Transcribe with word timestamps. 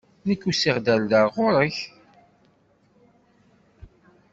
Nekk 0.27 0.41
usiɣ-d 0.49 0.87
ɣer 0.91 1.01
da, 1.11 1.17
ar 1.23 1.27
ɣur-k. 1.35 1.77